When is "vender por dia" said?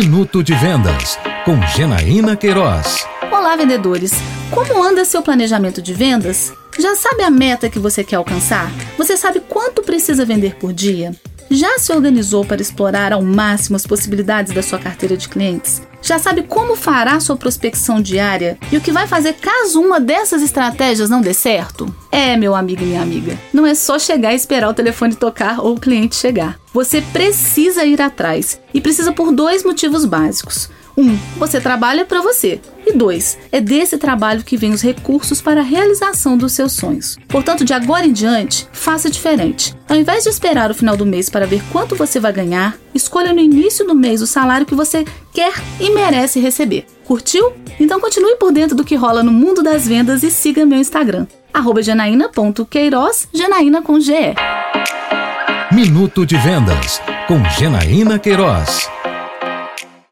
10.24-11.14